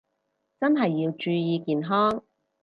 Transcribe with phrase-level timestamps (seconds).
[0.59, 2.23] 真係要注意健康